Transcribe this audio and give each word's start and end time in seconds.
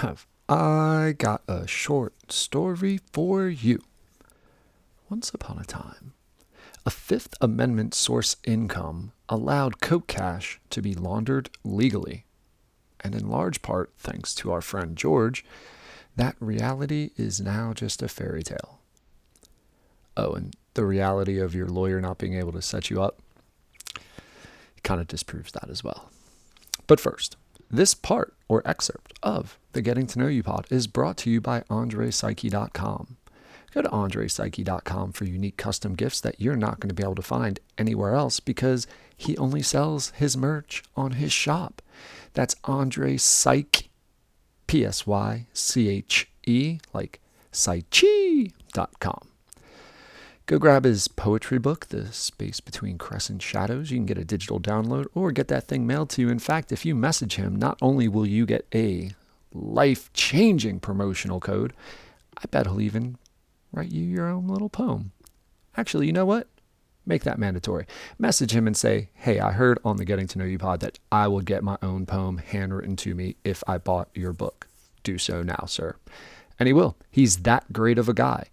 have 0.00 0.26
I 0.48 1.14
got 1.18 1.42
a 1.46 1.66
short 1.66 2.32
story 2.32 3.00
for 3.12 3.48
you. 3.48 3.82
Once 5.10 5.30
upon 5.30 5.58
a 5.58 5.64
time, 5.64 6.14
a 6.86 6.90
Fifth 6.90 7.34
Amendment 7.40 7.92
source 7.92 8.36
income 8.44 9.12
allowed 9.28 9.82
Coke 9.82 10.06
Cash 10.06 10.58
to 10.70 10.80
be 10.80 10.94
laundered 10.94 11.50
legally. 11.64 12.24
And 13.00 13.14
in 13.14 13.28
large 13.28 13.60
part, 13.60 13.92
thanks 13.98 14.34
to 14.36 14.50
our 14.50 14.62
friend 14.62 14.96
George, 14.96 15.44
that 16.16 16.34
reality 16.40 17.10
is 17.18 17.38
now 17.38 17.74
just 17.74 18.02
a 18.02 18.08
fairy 18.08 18.42
tale. 18.42 18.80
Oh, 20.16 20.32
and 20.32 20.56
the 20.74 20.86
reality 20.86 21.38
of 21.38 21.54
your 21.54 21.68
lawyer 21.68 22.00
not 22.00 22.16
being 22.16 22.34
able 22.34 22.52
to 22.52 22.62
set 22.62 22.88
you 22.88 23.02
up 23.02 23.20
kind 24.82 25.00
of 25.00 25.08
disproves 25.08 25.52
that 25.52 25.68
as 25.68 25.84
well. 25.84 26.10
But 26.86 27.00
first, 27.00 27.36
this 27.70 27.94
part 27.94 28.34
or 28.48 28.66
excerpt 28.66 29.12
of 29.22 29.58
the 29.72 29.82
Getting 29.82 30.06
to 30.08 30.18
Know 30.18 30.26
You 30.26 30.42
pod 30.42 30.66
is 30.70 30.86
brought 30.86 31.16
to 31.18 31.30
you 31.30 31.40
by 31.40 31.60
AndrePsyche.com. 31.62 33.16
Go 33.72 33.82
to 33.82 33.88
AndrePsyche.com 33.88 35.12
for 35.12 35.24
unique 35.24 35.56
custom 35.56 35.94
gifts 35.94 36.20
that 36.22 36.40
you're 36.40 36.56
not 36.56 36.80
going 36.80 36.88
to 36.88 36.94
be 36.94 37.04
able 37.04 37.14
to 37.14 37.22
find 37.22 37.60
anywhere 37.78 38.14
else 38.14 38.40
because 38.40 38.86
he 39.16 39.36
only 39.36 39.62
sells 39.62 40.10
his 40.10 40.36
merch 40.36 40.82
on 40.96 41.12
his 41.12 41.32
shop. 41.32 41.80
That's 42.32 42.56
Andre 42.64 43.16
Psyche, 43.16 43.90
P 44.66 44.84
S 44.84 45.06
Y 45.06 45.46
C 45.52 45.88
H 45.88 46.28
E, 46.46 46.78
like 46.92 47.20
Psyche.com. 47.52 49.28
Go 50.46 50.58
grab 50.58 50.82
his 50.82 51.06
poetry 51.06 51.58
book, 51.58 51.86
The 51.90 52.12
Space 52.12 52.58
Between 52.58 52.98
Crescent 52.98 53.40
Shadows. 53.40 53.92
You 53.92 53.98
can 53.98 54.06
get 54.06 54.18
a 54.18 54.24
digital 54.24 54.58
download 54.58 55.06
or 55.14 55.30
get 55.30 55.46
that 55.46 55.68
thing 55.68 55.86
mailed 55.86 56.10
to 56.10 56.22
you. 56.22 56.28
In 56.28 56.40
fact, 56.40 56.72
if 56.72 56.84
you 56.84 56.96
message 56.96 57.36
him, 57.36 57.54
not 57.54 57.78
only 57.80 58.08
will 58.08 58.26
you 58.26 58.46
get 58.46 58.66
a 58.74 59.12
life 59.52 60.12
changing 60.12 60.80
promotional 60.80 61.40
code, 61.40 61.72
I 62.38 62.46
bet 62.50 62.66
he'll 62.66 62.80
even 62.80 63.18
write 63.72 63.90
you 63.90 64.04
your 64.04 64.28
own 64.28 64.48
little 64.48 64.68
poem. 64.68 65.12
Actually, 65.76 66.06
you 66.06 66.12
know 66.12 66.26
what? 66.26 66.48
Make 67.06 67.24
that 67.24 67.38
mandatory. 67.38 67.86
Message 68.18 68.52
him 68.52 68.66
and 68.66 68.76
say, 68.76 69.08
Hey, 69.14 69.40
I 69.40 69.52
heard 69.52 69.78
on 69.84 69.96
the 69.96 70.04
Getting 70.04 70.26
to 70.28 70.38
Know 70.38 70.44
You 70.44 70.58
pod 70.58 70.80
that 70.80 70.98
I 71.10 71.28
would 71.28 71.46
get 71.46 71.64
my 71.64 71.78
own 71.82 72.06
poem 72.06 72.38
handwritten 72.38 72.96
to 72.96 73.14
me 73.14 73.36
if 73.44 73.62
I 73.66 73.78
bought 73.78 74.10
your 74.14 74.32
book. 74.32 74.68
Do 75.02 75.18
so 75.18 75.42
now, 75.42 75.64
sir. 75.66 75.96
And 76.58 76.66
he 76.66 76.72
will. 76.72 76.96
He's 77.10 77.38
that 77.38 77.72
great 77.72 77.98
of 77.98 78.08
a 78.08 78.14
guy 78.14 78.48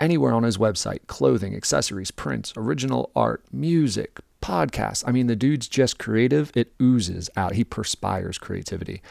anywhere 0.00 0.32
on 0.32 0.42
his 0.42 0.58
website 0.58 1.06
clothing, 1.06 1.54
accessories, 1.54 2.10
prints, 2.10 2.52
original 2.56 3.10
art, 3.14 3.44
music, 3.52 4.20
podcasts. 4.42 5.04
I 5.06 5.12
mean, 5.12 5.26
the 5.26 5.36
dude's 5.36 5.68
just 5.68 5.98
creative. 5.98 6.50
It 6.54 6.72
oozes 6.80 7.28
out. 7.36 7.54
He 7.54 7.64
perspires 7.64 8.38
creativity. 8.38 9.02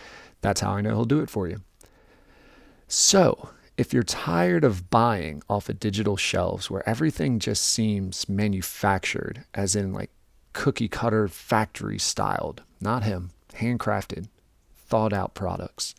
That's 0.42 0.62
how 0.62 0.72
I 0.72 0.82
know 0.82 0.92
he'll 0.92 1.06
do 1.06 1.22
it 1.22 1.30
for 1.30 1.48
you. 1.48 1.62
So, 2.88 3.50
if 3.78 3.94
you're 3.94 4.04
tired 4.04 4.64
of 4.64 4.90
buying 4.90 5.42
off 5.50 5.70
of 5.70 5.80
digital 5.80 6.18
shelves 6.18 6.70
where 6.70 6.88
everything 6.88 7.40
just 7.40 7.64
seems 7.64 8.28
manufactured, 8.28 9.46
as 9.54 9.76
in 9.76 9.94
like 9.94 10.10
cookie 10.54 10.88
cutter 10.88 11.28
factory 11.28 12.00
styled, 12.00 12.64
not 12.82 13.04
him, 13.04 13.32
handcrafted, 13.54 14.28
thought 14.76 15.14
out 15.14 15.34
products. 15.34 15.96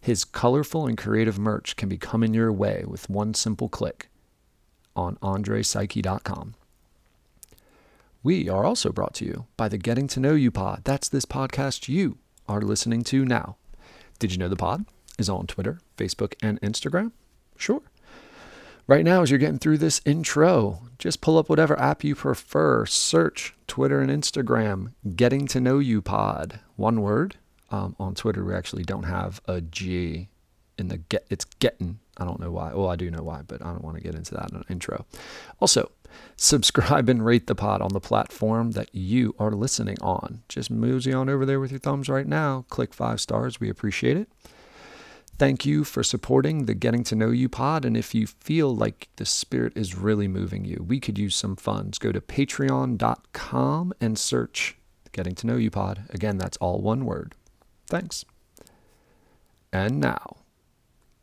His 0.00 0.24
colorful 0.24 0.86
and 0.86 0.98
creative 0.98 1.38
merch 1.38 1.76
can 1.76 1.88
be 1.88 1.96
coming 1.96 2.34
your 2.34 2.52
way 2.52 2.84
with 2.86 3.08
one 3.08 3.34
simple 3.34 3.68
click 3.68 4.08
on 4.94 5.16
andrepsyche.com. 5.16 6.54
We 8.22 8.48
are 8.48 8.64
also 8.64 8.90
brought 8.90 9.14
to 9.14 9.24
you 9.24 9.46
by 9.56 9.68
the 9.68 9.78
Getting 9.78 10.08
to 10.08 10.20
Know 10.20 10.34
You 10.34 10.50
pod. 10.50 10.82
That's 10.84 11.08
this 11.08 11.24
podcast 11.24 11.88
you 11.88 12.18
are 12.48 12.60
listening 12.60 13.04
to 13.04 13.24
now. 13.24 13.56
Did 14.18 14.32
you 14.32 14.38
know 14.38 14.48
the 14.48 14.56
pod 14.56 14.86
is 15.18 15.28
on 15.28 15.46
Twitter, 15.46 15.80
Facebook, 15.96 16.34
and 16.42 16.60
Instagram? 16.60 17.12
Sure. 17.56 17.82
Right 18.86 19.04
now, 19.04 19.22
as 19.22 19.30
you're 19.30 19.38
getting 19.38 19.58
through 19.58 19.78
this 19.78 20.00
intro, 20.04 20.82
just 20.98 21.20
pull 21.20 21.38
up 21.38 21.48
whatever 21.48 21.78
app 21.78 22.04
you 22.04 22.14
prefer. 22.14 22.86
Search 22.86 23.54
Twitter 23.66 24.00
and 24.00 24.10
Instagram, 24.10 24.92
Getting 25.16 25.46
to 25.48 25.60
Know 25.60 25.80
You 25.80 26.00
pod. 26.00 26.60
One 26.76 27.00
word. 27.00 27.36
Um, 27.70 27.96
on 27.98 28.14
Twitter, 28.14 28.44
we 28.44 28.54
actually 28.54 28.84
don't 28.84 29.02
have 29.02 29.40
a 29.46 29.60
G 29.60 30.28
in 30.78 30.88
the 30.88 30.98
get. 30.98 31.26
It's 31.30 31.44
getting 31.44 32.00
I 32.16 32.24
don't 32.24 32.40
know 32.40 32.50
why. 32.50 32.72
Well, 32.72 32.88
I 32.88 32.96
do 32.96 33.10
know 33.10 33.22
why, 33.22 33.42
but 33.46 33.62
I 33.62 33.66
don't 33.66 33.84
want 33.84 33.96
to 33.96 34.02
get 34.02 34.14
into 34.14 34.34
that 34.34 34.50
in 34.50 34.56
an 34.56 34.64
intro. 34.70 35.04
Also, 35.60 35.90
subscribe 36.36 37.08
and 37.08 37.24
rate 37.24 37.46
the 37.46 37.54
pod 37.54 37.82
on 37.82 37.92
the 37.92 38.00
platform 38.00 38.70
that 38.72 38.94
you 38.94 39.34
are 39.38 39.52
listening 39.52 39.98
on. 40.00 40.42
Just 40.48 40.70
mosey 40.70 41.12
on 41.12 41.28
over 41.28 41.44
there 41.44 41.60
with 41.60 41.70
your 41.70 41.80
thumbs 41.80 42.08
right 42.08 42.26
now. 42.26 42.64
Click 42.70 42.94
five 42.94 43.20
stars. 43.20 43.60
We 43.60 43.68
appreciate 43.68 44.16
it. 44.16 44.28
Thank 45.38 45.66
you 45.66 45.84
for 45.84 46.02
supporting 46.02 46.64
the 46.64 46.72
Getting 46.72 47.04
to 47.04 47.14
Know 47.14 47.30
You 47.30 47.50
pod. 47.50 47.84
And 47.84 47.94
if 47.94 48.14
you 48.14 48.26
feel 48.26 48.74
like 48.74 49.10
the 49.16 49.26
spirit 49.26 49.74
is 49.76 49.94
really 49.94 50.28
moving 50.28 50.64
you, 50.64 50.82
we 50.88 50.98
could 50.98 51.18
use 51.18 51.36
some 51.36 51.56
funds. 51.56 51.98
Go 51.98 52.10
to 52.10 52.22
patreon.com 52.22 53.92
and 54.00 54.18
search 54.18 54.78
Getting 55.12 55.34
to 55.34 55.46
Know 55.46 55.56
You 55.56 55.70
pod. 55.70 56.04
Again, 56.08 56.38
that's 56.38 56.56
all 56.56 56.80
one 56.80 57.04
word. 57.04 57.34
Thanks. 57.86 58.24
And 59.70 60.00
now 60.00 60.36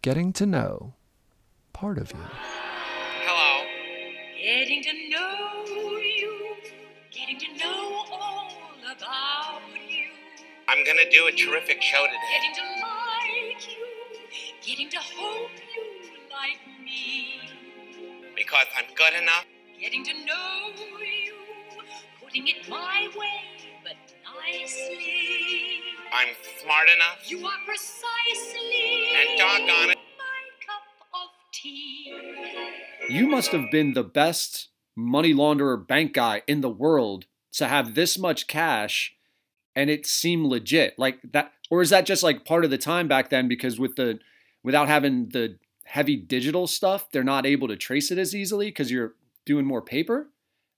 getting 0.03 0.33
to 0.33 0.45
know 0.45 0.93
part 1.71 1.97
of 1.97 2.11
you. 2.11 2.19
Hello. 3.25 3.65
Getting 4.37 4.83
to 4.83 4.91
know 5.09 5.63
you, 5.97 6.57
getting 7.09 7.39
to 7.39 7.47
know 7.57 8.03
all 8.11 8.51
about 8.83 9.61
you. 9.89 10.09
I'm 10.67 10.83
gonna 10.85 11.09
do 11.09 11.27
a 11.27 11.31
terrific 11.31 11.81
show 11.81 12.05
today. 12.05 12.19
Getting 12.35 12.55
to 12.55 12.65
like 12.83 13.65
you, 13.71 13.87
getting 14.61 14.89
to 14.89 14.97
hope 14.97 15.51
you 15.73 15.83
like 16.29 16.59
me. 16.83 17.39
Because 18.35 18.67
I'm 18.77 18.93
good 18.95 19.13
enough. 19.21 19.45
Getting 19.79 20.03
to 20.03 20.13
know 20.25 20.73
you, 20.99 21.33
putting 22.21 22.45
it 22.49 22.67
my 22.67 23.07
way, 23.17 23.71
but 23.85 23.95
nicely. 24.35 25.72
I'm 26.13 26.27
smart 26.61 26.87
enough. 26.95 27.29
You 27.29 27.45
are 27.45 27.57
precisely. 27.65 29.07
And 29.15 29.37
doggone 29.37 29.89
it. 29.89 29.97
My 29.97 30.65
cup 30.65 30.83
of 31.13 31.29
tea. 31.51 32.13
You 33.09 33.27
must 33.27 33.51
have 33.51 33.71
been 33.71 33.93
the 33.93 34.03
best 34.03 34.69
money 34.95 35.33
launderer 35.33 35.87
bank 35.87 36.13
guy 36.13 36.43
in 36.45 36.61
the 36.61 36.69
world 36.69 37.25
to 37.53 37.67
have 37.67 37.95
this 37.95 38.17
much 38.17 38.45
cash 38.45 39.15
and 39.75 39.89
it 39.89 40.05
seemed 40.05 40.45
legit. 40.45 40.99
Like 40.99 41.19
that 41.31 41.51
or 41.71 41.81
is 41.81 41.89
that 41.89 42.05
just 42.05 42.21
like 42.21 42.45
part 42.45 42.63
of 42.63 42.69
the 42.69 42.77
time 42.77 43.07
back 43.07 43.29
then 43.29 43.47
because 43.47 43.79
with 43.79 43.95
the 43.95 44.19
without 44.63 44.87
having 44.87 45.29
the 45.29 45.57
heavy 45.85 46.15
digital 46.15 46.67
stuff, 46.67 47.09
they're 47.11 47.23
not 47.23 47.47
able 47.47 47.67
to 47.67 47.75
trace 47.75 48.11
it 48.11 48.19
as 48.19 48.35
easily 48.35 48.67
because 48.67 48.91
you're 48.91 49.15
doing 49.45 49.65
more 49.65 49.81
paper? 49.81 50.29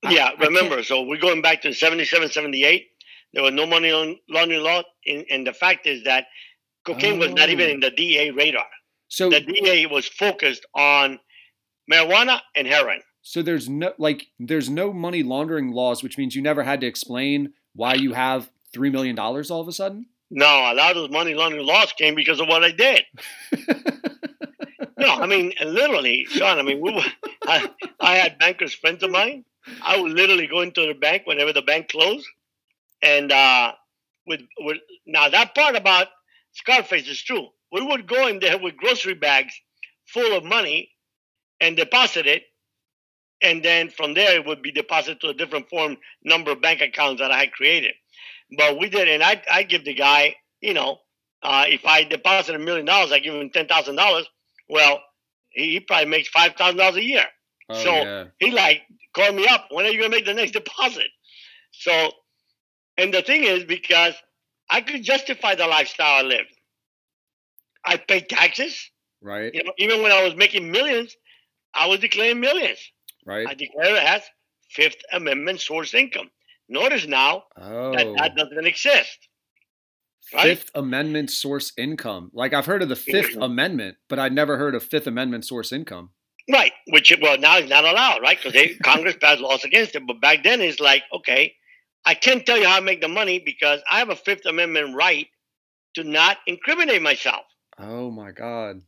Yeah, 0.03 0.29
I, 0.39 0.45
remember. 0.45 0.77
I 0.77 0.81
so 0.81 1.01
we're 1.01 1.19
going 1.19 1.41
back 1.41 1.61
to 1.63 1.73
77, 1.73 2.29
78 2.29 2.87
there 3.35 3.43
was 3.43 3.53
no 3.53 3.65
money 3.67 3.91
laundering 4.29 4.63
law, 4.63 4.81
and, 5.05 5.25
and 5.29 5.45
the 5.45 5.53
fact 5.53 5.85
is 5.85 6.05
that 6.05 6.25
cocaine 6.85 7.15
oh. 7.21 7.27
was 7.27 7.33
not 7.33 7.49
even 7.49 7.67
oh. 7.67 7.73
in 7.73 7.79
the 7.81 7.91
DA 7.91 8.31
radar. 8.31 8.65
So 9.09 9.29
the 9.29 9.41
DA 9.41 9.85
was 9.85 10.07
focused 10.07 10.65
on 10.73 11.19
marijuana 11.91 12.39
and 12.55 12.65
heroin. 12.65 13.01
So 13.21 13.41
there's 13.41 13.67
no 13.69 13.93
like 13.97 14.27
there's 14.39 14.69
no 14.69 14.93
money 14.93 15.21
laundering 15.21 15.71
laws, 15.71 16.01
which 16.01 16.17
means 16.17 16.35
you 16.35 16.41
never 16.41 16.63
had 16.63 16.81
to 16.81 16.87
explain 16.87 17.53
why 17.73 17.95
you 17.95 18.13
have 18.13 18.49
three 18.73 18.89
million 18.89 19.15
dollars 19.15 19.51
all 19.51 19.61
of 19.61 19.67
a 19.67 19.73
sudden. 19.73 20.07
No, 20.31 20.45
a 20.45 20.73
lot 20.73 20.91
of 20.91 20.95
those 20.95 21.11
money 21.11 21.33
laundering 21.33 21.65
laws 21.65 21.91
came 21.93 22.15
because 22.15 22.39
of 22.39 22.47
what 22.47 22.63
I 22.63 22.71
did. 22.71 23.03
no, 24.97 25.09
I 25.09 25.27
mean 25.27 25.53
literally, 25.63 26.25
Sean. 26.29 26.57
I 26.57 26.61
mean, 26.61 26.79
we 26.81 26.93
were, 26.93 27.03
I, 27.47 27.69
I 27.99 28.15
had 28.15 28.39
bankers 28.39 28.73
friends 28.73 29.03
of 29.03 29.11
mine. 29.11 29.43
I 29.81 29.99
would 29.99 30.11
literally 30.11 30.47
go 30.47 30.61
into 30.61 30.87
the 30.87 30.93
bank 30.93 31.23
whenever 31.25 31.51
the 31.51 31.61
bank 31.61 31.89
closed, 31.89 32.27
and 33.05 33.31
uh, 33.31 33.71
with, 34.25 34.41
with 34.59 34.77
now 35.05 35.29
that 35.29 35.55
part 35.55 35.75
about 35.75 36.07
Scarface 36.53 37.07
is 37.07 37.21
true. 37.21 37.47
We 37.71 37.81
would 37.81 38.07
go 38.07 38.27
in 38.27 38.39
there 38.39 38.57
with 38.57 38.77
grocery 38.77 39.13
bags 39.13 39.53
full 40.07 40.35
of 40.35 40.43
money 40.43 40.89
and 41.59 41.75
deposit 41.75 42.25
it, 42.25 42.43
and 43.41 43.63
then 43.63 43.89
from 43.89 44.13
there 44.13 44.35
it 44.35 44.45
would 44.45 44.61
be 44.61 44.71
deposited 44.71 45.21
to 45.21 45.29
a 45.29 45.33
different 45.33 45.69
form 45.69 45.97
number 46.23 46.51
of 46.51 46.61
bank 46.61 46.81
accounts 46.81 47.21
that 47.21 47.31
I 47.31 47.39
had 47.39 47.51
created. 47.51 47.93
But 48.57 48.79
we 48.79 48.89
did, 48.89 49.07
and 49.07 49.21
I 49.21 49.41
I 49.51 49.63
give 49.63 49.83
the 49.83 49.93
guy, 49.93 50.35
you 50.61 50.73
know, 50.73 50.99
uh, 51.43 51.65
if 51.67 51.85
I 51.85 52.03
deposit 52.03 52.55
a 52.55 52.59
million 52.59 52.85
dollars, 52.85 53.11
I 53.11 53.19
give 53.19 53.33
him 53.33 53.49
ten 53.49 53.67
thousand 53.67 53.95
dollars. 53.95 54.27
Well, 54.69 54.99
he, 55.49 55.73
he, 55.73 55.79
probably 55.79 56.07
makes 56.07 56.29
five 56.29 56.55
thousand 56.55 56.77
dollars 56.77 56.97
a 56.97 57.03
year. 57.03 57.25
Oh, 57.69 57.83
so 57.83 57.91
yeah. 57.91 58.23
he 58.39 58.51
like 58.51 58.83
called 59.13 59.35
me 59.35 59.47
up. 59.47 59.67
When 59.71 59.85
are 59.85 59.89
you 59.89 59.99
gonna 59.99 60.09
make 60.09 60.25
the 60.25 60.33
next 60.33 60.51
deposit? 60.51 61.07
So 61.71 62.11
and 62.97 63.13
the 63.13 63.21
thing 63.21 63.43
is, 63.43 63.63
because 63.63 64.13
I 64.69 64.81
could 64.81 65.03
justify 65.03 65.55
the 65.55 65.67
lifestyle 65.67 66.25
I 66.25 66.27
lived. 66.27 66.53
I 67.85 67.97
paid 67.97 68.29
taxes. 68.29 68.89
Right. 69.21 69.53
You 69.53 69.63
know, 69.63 69.73
even 69.77 70.01
when 70.01 70.11
I 70.11 70.23
was 70.23 70.35
making 70.35 70.71
millions, 70.71 71.15
I 71.73 71.87
was 71.87 71.99
declaring 71.99 72.39
millions. 72.39 72.79
Right. 73.25 73.47
I 73.47 73.53
declared 73.53 73.97
it 73.97 74.03
as 74.03 74.21
Fifth 74.69 75.01
Amendment 75.11 75.61
source 75.61 75.93
income. 75.93 76.29
Notice 76.67 77.05
now 77.05 77.43
oh. 77.57 77.91
that 77.91 78.07
that 78.17 78.31
oh. 78.33 78.49
doesn't 78.49 78.65
exist. 78.65 79.27
Right? 80.33 80.57
Fifth 80.57 80.71
Amendment 80.73 81.29
source 81.29 81.71
income. 81.77 82.31
Like 82.33 82.53
I've 82.53 82.65
heard 82.65 82.81
of 82.81 82.89
the 82.89 82.95
5th 82.95 83.31
mm-hmm. 83.31 83.43
Amendment, 83.43 83.97
but 84.09 84.17
I'd 84.17 84.33
never 84.33 84.57
heard 84.57 84.73
of 84.73 84.83
Fifth 84.83 85.05
Amendment 85.05 85.45
source 85.45 85.71
income. 85.71 86.09
Right, 86.51 86.71
which 86.89 87.11
well 87.21 87.37
now 87.39 87.57
is 87.57 87.69
not 87.69 87.85
allowed, 87.85 88.21
right? 88.21 88.37
Because 88.41 88.77
Congress 88.83 89.15
passed 89.19 89.41
laws 89.41 89.63
against 89.63 89.95
it. 89.95 90.03
But 90.07 90.21
back 90.21 90.43
then 90.43 90.61
it's 90.61 90.79
like, 90.79 91.03
okay, 91.13 91.53
I 92.05 92.13
can't 92.13 92.45
tell 92.45 92.57
you 92.57 92.67
how 92.67 92.77
I 92.77 92.81
make 92.81 93.01
the 93.01 93.07
money 93.07 93.39
because 93.39 93.81
I 93.89 93.99
have 93.99 94.09
a 94.09 94.15
Fifth 94.15 94.45
Amendment 94.45 94.95
right 94.95 95.27
to 95.95 96.03
not 96.03 96.37
incriminate 96.45 97.01
myself. 97.01 97.45
Oh 97.79 98.11
my 98.11 98.31
God. 98.31 98.81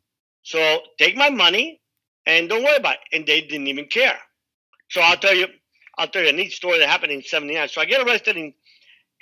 So 0.43 0.81
take 0.97 1.17
my 1.17 1.29
money 1.29 1.81
and 2.25 2.47
don't 2.47 2.63
worry 2.63 2.77
about 2.77 2.95
it. 2.95 2.99
And 3.11 3.25
they 3.25 3.41
didn't 3.41 3.67
even 3.67 3.85
care. 3.85 4.17
So 4.89 5.01
I'll 5.01 5.17
tell 5.17 5.33
you, 5.35 5.47
I'll 5.97 6.07
tell 6.07 6.21
you 6.21 6.29
a 6.29 6.33
neat 6.33 6.51
story 6.51 6.79
that 6.79 6.87
happened 6.87 7.11
in 7.11 7.23
79. 7.23 7.69
So 7.69 7.81
I 7.81 7.85
get 7.85 8.05
arrested 8.05 8.37
in 8.37 8.53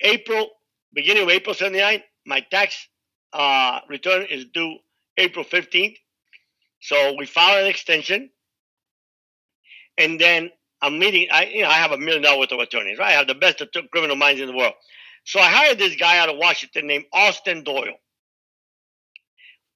April, 0.01 0.49
beginning 0.93 1.23
of 1.23 1.29
April 1.29 1.55
79. 1.55 2.03
My 2.25 2.41
tax 2.51 2.87
uh, 3.33 3.79
return 3.89 4.25
is 4.29 4.45
due 4.53 4.77
April 5.17 5.45
15th. 5.45 5.95
So 6.81 7.15
we 7.17 7.25
filed 7.25 7.63
an 7.63 7.67
extension. 7.67 8.29
And 9.97 10.19
then 10.19 10.51
I'm 10.81 10.99
meeting, 10.99 11.27
I, 11.31 11.45
you 11.45 11.61
know, 11.63 11.69
I 11.69 11.73
have 11.75 11.91
a 11.91 11.97
million 11.97 12.23
dollar 12.23 12.39
worth 12.39 12.51
of 12.51 12.59
attorneys, 12.59 12.97
right? 12.99 13.09
I 13.09 13.13
have 13.13 13.27
the 13.27 13.35
best 13.35 13.61
criminal 13.91 14.15
minds 14.15 14.41
in 14.41 14.47
the 14.47 14.55
world. 14.55 14.73
So 15.25 15.39
I 15.39 15.49
hired 15.49 15.79
this 15.79 15.95
guy 15.95 16.19
out 16.19 16.29
of 16.29 16.37
Washington 16.37 16.87
named 16.87 17.05
Austin 17.11 17.63
Doyle. 17.63 17.95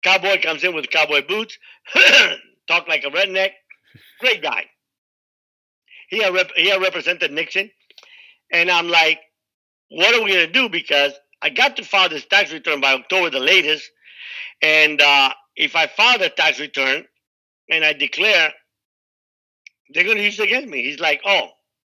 Cowboy 0.03 0.41
comes 0.41 0.63
in 0.63 0.75
with 0.75 0.89
cowboy 0.89 1.25
boots, 1.27 1.57
talk 2.67 2.87
like 2.87 3.03
a 3.03 3.09
redneck. 3.09 3.51
Great 4.19 4.41
guy. 4.41 4.65
He 6.09 6.21
had, 6.21 6.33
rep- 6.33 6.51
he 6.55 6.69
had 6.69 6.81
represented 6.81 7.31
Nixon. 7.31 7.69
And 8.51 8.69
I'm 8.69 8.87
like, 8.87 9.19
what 9.89 10.15
are 10.15 10.23
we 10.23 10.33
to 10.33 10.47
do? 10.47 10.69
Because 10.69 11.13
I 11.41 11.49
got 11.49 11.77
to 11.77 11.83
file 11.83 12.09
this 12.09 12.25
tax 12.25 12.51
return 12.51 12.81
by 12.81 12.93
October 12.93 13.29
the 13.29 13.39
latest. 13.39 13.89
And 14.61 15.01
uh, 15.01 15.31
if 15.55 15.75
I 15.75 15.87
file 15.87 16.19
the 16.19 16.29
tax 16.29 16.59
return 16.59 17.05
and 17.69 17.83
I 17.83 17.93
declare, 17.93 18.51
they're 19.89 20.03
going 20.03 20.17
to 20.17 20.23
use 20.23 20.39
it 20.39 20.43
against 20.43 20.69
me. 20.69 20.83
He's 20.83 20.99
like, 20.99 21.21
oh, 21.25 21.49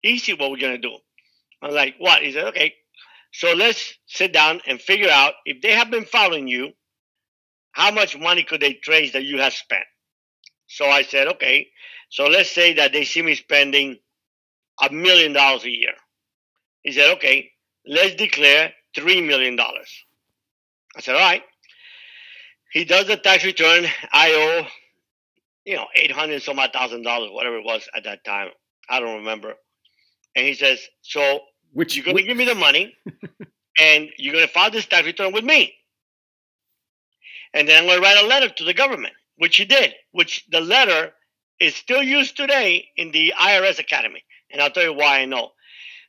easy 0.04 0.34
what 0.34 0.52
we're 0.52 0.58
going 0.58 0.82
to 0.82 0.88
do. 0.88 0.98
I'm 1.62 1.74
like, 1.74 1.96
what? 1.98 2.22
He 2.22 2.32
said, 2.32 2.46
okay. 2.50 2.74
So 3.32 3.54
let's 3.54 3.94
sit 4.08 4.34
down 4.34 4.62
and 4.66 4.80
figure 4.80 5.10
out 5.10 5.34
if 5.46 5.62
they 5.62 5.74
have 5.74 5.92
been 5.92 6.06
following 6.06 6.48
you, 6.48 6.72
how 7.72 7.92
much 7.92 8.18
money 8.18 8.44
could 8.44 8.62
they 8.62 8.74
trace 8.74 9.14
that 9.14 9.24
you 9.24 9.40
have 9.40 9.54
spent? 9.54 9.84
So 10.68 10.86
I 10.86 11.04
said, 11.04 11.28
okay. 11.28 11.68
So 12.10 12.26
let's 12.26 12.52
say 12.52 12.74
that 12.74 12.92
they 12.92 13.06
see 13.06 13.22
me 13.22 13.36
spending 13.36 13.98
a 14.82 14.92
million 14.92 15.34
dollars 15.34 15.64
a 15.66 15.70
year. 15.70 15.94
He 16.82 16.92
said, 16.92 17.16
okay, 17.18 17.52
let's 17.86 18.16
declare 18.16 18.74
$3 18.98 19.26
million. 19.28 19.60
I 19.60 21.02
said, 21.02 21.16
all 21.16 21.22
right. 21.22 21.44
He 22.72 22.86
does 22.86 23.08
the 23.08 23.18
tax 23.18 23.44
return. 23.44 23.86
I 24.12 24.32
owe, 24.32 24.68
you 25.70 25.76
know, 25.76 25.86
800 25.96 26.42
some 26.42 26.58
odd 26.58 26.74
thousand 26.74 27.04
dollars, 27.04 27.30
whatever 27.32 27.58
it 27.58 27.64
was 27.64 27.88
at 27.96 28.06
that 28.06 28.24
time. 28.26 28.50
I 28.90 29.00
don't 29.00 29.18
remember. 29.18 29.54
And 30.36 30.44
he 30.44 30.56
says, 30.56 30.80
so 31.02 31.42
which 31.74 31.96
you're 31.96 32.04
going 32.04 32.18
to 32.18 32.24
give 32.24 32.36
me 32.36 32.46
the 32.46 32.56
money 32.56 32.96
and 33.80 34.10
you're 34.18 34.34
going 34.34 34.48
to 34.48 34.52
file 34.52 34.72
this 34.72 34.88
tax 34.88 35.06
return 35.06 35.32
with 35.32 35.44
me. 35.44 35.76
And 37.54 37.68
then 37.68 37.78
I'm 37.78 37.88
going 37.88 38.02
to 38.02 38.04
write 38.04 38.24
a 38.24 38.26
letter 38.26 38.50
to 38.50 38.64
the 38.64 38.74
government, 38.74 39.14
which 39.38 39.58
he 39.58 39.66
did, 39.66 39.94
which 40.12 40.44
the 40.50 40.60
letter 40.60 41.12
is 41.60 41.76
still 41.76 42.02
used 42.02 42.36
today 42.36 42.88
in 42.98 43.12
the 43.12 43.36
IRS 43.40 43.78
Academy. 43.78 44.24
And 44.52 44.64
I'll 44.64 44.72
tell 44.72 44.84
you 44.84 44.94
why 44.94 45.20
I 45.20 45.26
know. 45.26 45.52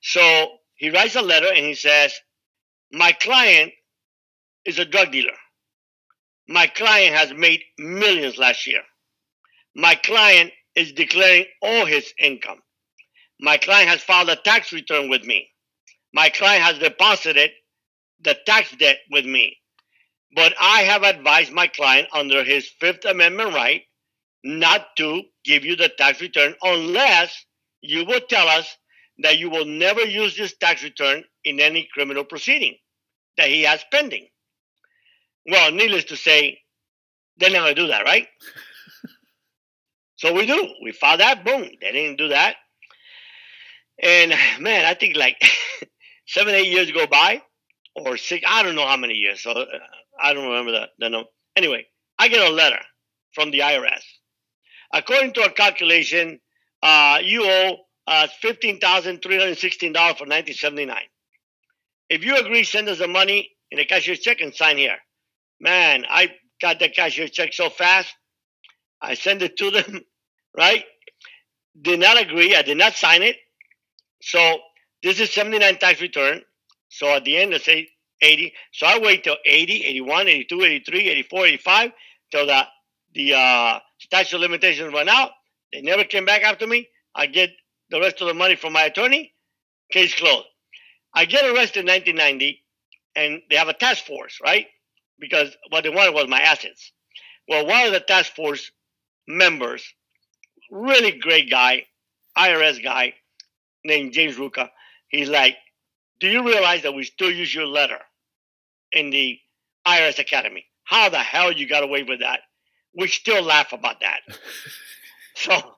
So 0.00 0.52
he 0.76 0.88
writes 0.88 1.16
a 1.16 1.22
letter 1.22 1.48
and 1.48 1.66
he 1.66 1.74
says, 1.74 2.14
My 2.90 3.12
client 3.12 3.72
is 4.64 4.78
a 4.78 4.86
drug 4.86 5.12
dealer. 5.12 5.36
My 6.48 6.66
client 6.66 7.14
has 7.14 7.34
made 7.34 7.60
millions 7.78 8.38
last 8.38 8.66
year. 8.66 8.80
My 9.74 9.94
client 9.94 10.52
is 10.74 10.92
declaring 10.92 11.46
all 11.62 11.86
his 11.86 12.12
income. 12.18 12.58
My 13.40 13.56
client 13.56 13.88
has 13.88 14.02
filed 14.02 14.28
a 14.28 14.36
tax 14.36 14.72
return 14.72 15.08
with 15.08 15.24
me. 15.24 15.48
My 16.12 16.28
client 16.28 16.62
has 16.62 16.78
deposited 16.78 17.50
the 18.22 18.36
tax 18.46 18.70
debt 18.76 18.98
with 19.10 19.24
me. 19.24 19.56
But 20.34 20.54
I 20.60 20.82
have 20.82 21.02
advised 21.02 21.52
my 21.52 21.66
client 21.66 22.08
under 22.12 22.44
his 22.44 22.68
Fifth 22.80 23.04
Amendment 23.04 23.54
right 23.54 23.82
not 24.44 24.96
to 24.96 25.22
give 25.44 25.64
you 25.64 25.76
the 25.76 25.88
tax 25.88 26.20
return 26.20 26.54
unless 26.62 27.44
you 27.82 28.04
will 28.04 28.20
tell 28.28 28.48
us 28.48 28.76
that 29.18 29.38
you 29.38 29.50
will 29.50 29.66
never 29.66 30.02
use 30.02 30.36
this 30.36 30.56
tax 30.56 30.82
return 30.82 31.24
in 31.44 31.60
any 31.60 31.88
criminal 31.92 32.24
proceeding 32.24 32.76
that 33.36 33.48
he 33.48 33.62
has 33.62 33.84
pending. 33.90 34.28
Well, 35.46 35.72
needless 35.72 36.04
to 36.04 36.16
say, 36.16 36.58
they're 37.38 37.50
going 37.50 37.74
to 37.74 37.80
do 37.80 37.88
that, 37.88 38.04
right? 38.04 38.28
So 40.20 40.34
we 40.34 40.44
do. 40.44 40.68
We 40.82 40.92
filed 40.92 41.20
that. 41.20 41.46
Boom. 41.46 41.62
They 41.80 41.92
didn't 41.92 42.18
do 42.18 42.28
that. 42.28 42.56
And 44.02 44.34
man, 44.60 44.84
I 44.84 44.92
think 44.92 45.16
like 45.16 45.42
seven, 46.26 46.54
eight 46.54 46.68
years 46.68 46.90
go 46.90 47.06
by, 47.06 47.40
or 47.94 48.18
six. 48.18 48.44
I 48.46 48.62
don't 48.62 48.74
know 48.74 48.86
how 48.86 48.98
many 48.98 49.14
years. 49.14 49.42
So 49.42 49.52
uh, 49.52 49.64
I 50.20 50.34
don't 50.34 50.44
remember 50.44 50.72
the, 50.72 50.88
the. 50.98 51.24
Anyway, 51.56 51.86
I 52.18 52.28
get 52.28 52.46
a 52.46 52.52
letter 52.52 52.80
from 53.32 53.50
the 53.50 53.60
IRS. 53.60 54.02
According 54.92 55.32
to 55.34 55.42
our 55.42 55.50
calculation, 55.52 56.38
uh, 56.82 57.20
you 57.22 57.44
owe 57.46 57.76
uh, 58.06 58.26
$15,316 58.44 59.94
for 59.94 60.26
1979. 60.26 60.96
If 62.10 62.26
you 62.26 62.36
agree, 62.36 62.64
send 62.64 62.90
us 62.90 62.98
the 62.98 63.08
money 63.08 63.52
in 63.70 63.78
a 63.78 63.86
cashier's 63.86 64.20
check 64.20 64.42
and 64.42 64.54
sign 64.54 64.76
here. 64.76 64.98
Man, 65.60 66.04
I 66.10 66.34
got 66.60 66.80
that 66.80 66.94
cashier's 66.94 67.30
check 67.30 67.54
so 67.54 67.70
fast. 67.70 68.14
I 69.00 69.14
send 69.14 69.42
it 69.42 69.56
to 69.58 69.70
them, 69.70 70.00
right? 70.56 70.84
Did 71.80 72.00
not 72.00 72.20
agree. 72.20 72.54
I 72.54 72.62
did 72.62 72.78
not 72.78 72.94
sign 72.94 73.22
it. 73.22 73.36
So 74.22 74.58
this 75.02 75.20
is 75.20 75.32
79 75.32 75.78
tax 75.78 76.00
return. 76.00 76.42
So 76.88 77.08
at 77.08 77.24
the 77.24 77.36
end, 77.36 77.52
let's 77.52 77.64
say 77.64 77.88
80. 78.20 78.52
So 78.72 78.86
I 78.86 78.98
wait 78.98 79.24
till 79.24 79.36
80, 79.44 79.84
81, 79.84 80.28
82, 80.28 80.62
83, 80.62 81.08
84, 81.08 81.46
85 81.46 81.90
till 82.30 82.46
the, 82.46 82.62
the 83.14 83.34
uh, 83.34 83.78
statute 83.98 84.36
of 84.36 84.42
limitations 84.42 84.92
run 84.92 85.08
out. 85.08 85.30
They 85.72 85.82
never 85.82 86.04
came 86.04 86.24
back 86.24 86.42
after 86.42 86.66
me. 86.66 86.88
I 87.14 87.26
get 87.26 87.50
the 87.90 88.00
rest 88.00 88.20
of 88.20 88.28
the 88.28 88.34
money 88.34 88.56
from 88.56 88.72
my 88.72 88.82
attorney. 88.82 89.32
Case 89.90 90.14
closed. 90.14 90.46
I 91.14 91.24
get 91.24 91.44
arrested 91.44 91.80
in 91.80 91.86
1990, 91.86 92.62
and 93.16 93.42
they 93.50 93.56
have 93.56 93.68
a 93.68 93.72
task 93.72 94.04
force, 94.04 94.38
right? 94.42 94.66
Because 95.18 95.56
what 95.70 95.82
they 95.82 95.90
wanted 95.90 96.14
was 96.14 96.28
my 96.28 96.40
assets. 96.40 96.92
Well, 97.48 97.66
one 97.66 97.86
of 97.86 97.92
the 97.92 98.00
task 98.00 98.34
force 98.34 98.70
members, 99.26 99.82
really 100.70 101.12
great 101.12 101.50
guy, 101.50 101.84
IRS 102.36 102.82
guy, 102.82 103.14
named 103.84 104.12
James 104.12 104.36
Ruka, 104.36 104.68
he's 105.08 105.28
like, 105.28 105.56
Do 106.20 106.28
you 106.28 106.44
realize 106.44 106.82
that 106.82 106.94
we 106.94 107.04
still 107.04 107.30
use 107.30 107.54
your 107.54 107.66
letter 107.66 107.98
in 108.92 109.10
the 109.10 109.38
IRS 109.86 110.18
Academy? 110.18 110.66
How 110.84 111.08
the 111.08 111.18
hell 111.18 111.52
you 111.52 111.68
got 111.68 111.82
away 111.82 112.02
with 112.02 112.20
that? 112.20 112.40
We 112.94 113.06
still 113.06 113.42
laugh 113.42 113.72
about 113.72 114.00
that. 114.00 114.20
so, 115.34 115.76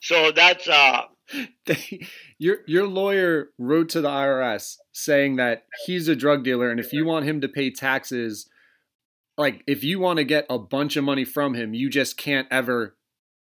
so 0.00 0.30
that's 0.30 0.68
uh, 0.68 1.02
your 2.38 2.58
your 2.66 2.86
lawyer 2.86 3.50
wrote 3.58 3.88
to 3.90 4.00
the 4.00 4.08
IRS 4.08 4.76
saying 4.92 5.36
that 5.36 5.64
he's 5.86 6.08
a 6.08 6.16
drug 6.16 6.44
dealer, 6.44 6.70
and 6.70 6.78
if 6.78 6.92
you 6.92 7.04
want 7.04 7.26
him 7.26 7.40
to 7.40 7.48
pay 7.48 7.70
taxes, 7.70 8.48
like 9.36 9.62
if 9.66 9.82
you 9.82 9.98
want 9.98 10.18
to 10.18 10.24
get 10.24 10.46
a 10.50 10.58
bunch 10.58 10.96
of 10.96 11.04
money 11.04 11.24
from 11.24 11.54
him, 11.54 11.74
you 11.74 11.90
just 11.90 12.16
can't 12.16 12.46
ever 12.50 12.96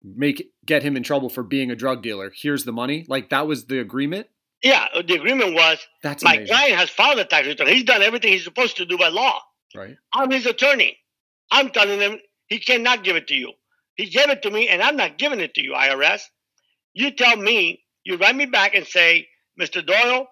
make 0.03 0.51
get 0.65 0.83
him 0.83 0.97
in 0.97 1.03
trouble 1.03 1.29
for 1.29 1.43
being 1.43 1.71
a 1.71 1.77
drug 1.77 2.03
dealer. 2.03 2.33
Here's 2.35 2.65
the 2.65 2.73
money. 2.73 3.05
Like 3.09 3.31
that 3.31 3.47
was 3.47 3.67
the 3.67 3.79
agreement. 3.81 4.27
Yeah, 4.63 4.87
uh, 4.95 5.03
the 5.03 5.15
agreement 5.15 5.55
was 5.55 5.79
That's 6.03 6.23
my 6.25 6.35
amazing. 6.35 6.55
client 6.55 6.75
has 6.79 6.91
filed 6.91 7.19
a 7.19 7.25
tax 7.25 7.47
return. 7.47 7.69
He's 7.69 7.85
done 7.85 8.03
everything 8.03 8.33
he's 8.33 8.45
supposed 8.45 8.77
to 8.79 8.87
do 8.87 8.99
by 8.99 9.09
law. 9.09 9.41
Right. 9.75 9.97
I'm 10.13 10.31
his 10.31 10.47
attorney. 10.47 10.99
I'm 11.51 11.71
telling 11.71 12.01
him 12.01 12.19
he 12.47 12.59
cannot 12.59 13.05
give 13.05 13.17
it 13.17 13.29
to 13.29 13.35
you. 13.35 13.53
He 13.95 14.07
gave 14.07 14.31
it 14.31 14.43
to 14.43 14.51
me, 14.51 14.69
and 14.69 14.83
I'm 14.83 14.97
not 14.97 15.19
giving 15.19 15.41
it 15.41 15.55
to 15.55 15.63
you, 15.63 15.73
IRS. 15.73 16.23
You 16.95 17.11
tell 17.11 17.37
me, 17.37 17.83
you 18.05 18.17
write 18.17 18.35
me 18.37 18.47
back 18.47 18.75
and 18.75 18.87
say, 18.87 19.29
Mr. 19.61 19.85
Doyle, 19.85 20.27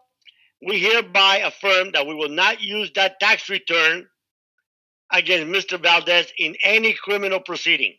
we 0.66 0.78
hereby 0.78 1.38
affirm 1.38 1.92
that 1.92 2.06
we 2.06 2.14
will 2.14 2.28
not 2.28 2.61
use 2.61 2.90
that 2.94 3.20
tax 3.20 3.49
return 3.49 4.06
against 5.12 5.46
Mr. 5.68 5.80
Valdez 5.80 6.32
in 6.38 6.56
any 6.62 6.92
criminal 6.94 7.40
proceeding. 7.40 7.94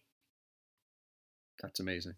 That's 1.61 1.79
amazing. 1.79 2.13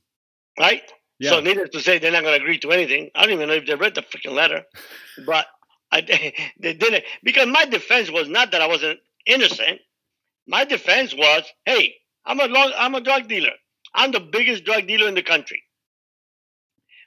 Right? 0.57 0.83
Yeah. 1.19 1.31
So, 1.31 1.39
needless 1.41 1.69
to 1.71 1.81
say, 1.81 1.99
they're 1.99 2.11
not 2.11 2.23
going 2.23 2.37
to 2.37 2.43
agree 2.43 2.59
to 2.59 2.71
anything. 2.71 3.09
I 3.15 3.23
don't 3.23 3.33
even 3.33 3.49
know 3.49 3.55
if 3.55 3.65
they 3.65 3.75
read 3.75 3.95
the 3.95 4.01
freaking 4.01 4.33
letter, 4.33 4.63
but 5.25 5.47
I, 5.91 6.01
they 6.59 6.73
didn't. 6.73 7.03
Because 7.23 7.47
my 7.47 7.65
defense 7.65 8.11
was 8.11 8.27
not 8.27 8.51
that 8.51 8.61
I 8.61 8.67
wasn't 8.67 8.99
innocent. 9.25 9.81
My 10.47 10.65
defense 10.65 11.13
was, 11.13 11.43
hey, 11.65 11.95
I'm 12.25 12.39
a 12.39 12.47
I'm 12.77 12.95
a 12.95 13.01
drug 13.01 13.27
dealer. 13.27 13.51
I'm 13.93 14.11
the 14.11 14.19
biggest 14.19 14.65
drug 14.65 14.87
dealer 14.87 15.07
in 15.07 15.15
the 15.15 15.23
country. 15.23 15.63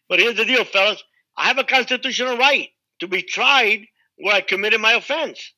But 0.09 0.19
here's 0.19 0.37
the 0.37 0.45
deal, 0.45 0.65
fellas. 0.65 1.03
I 1.37 1.47
have 1.47 1.59
a 1.59 1.65
constitutional 1.65 2.37
right 2.37 2.69
to 3.01 3.09
be 3.09 3.23
tried 3.23 3.87
where 4.17 4.35
I 4.35 4.41
committed 4.41 4.81
my 4.81 4.93
offense. 4.93 5.53